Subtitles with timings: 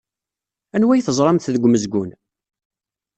[0.75, 2.09] Anwa ay teẓramt deg umezgun?